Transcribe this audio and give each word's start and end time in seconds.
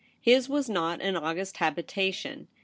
His 0.19 0.49
was 0.49 0.67
not 0.67 0.99
an 1.01 1.15
august 1.15 1.57
habitation. 1.57 2.47